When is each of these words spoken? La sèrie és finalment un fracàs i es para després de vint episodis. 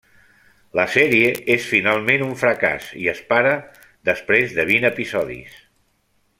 La 0.77 0.85
sèrie 0.93 1.27
és 1.55 1.67
finalment 1.73 2.23
un 2.29 2.33
fracàs 2.45 2.89
i 3.03 3.11
es 3.13 3.21
para 3.35 3.53
després 4.13 4.57
de 4.59 4.67
vint 4.75 4.93
episodis. 4.93 5.57